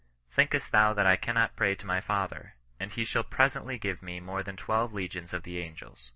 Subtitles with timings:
[0.35, 4.01] Thinkest thou that I cannot now pray to my Father, and he shall presently give
[4.01, 6.09] me more than twelve legions of angels."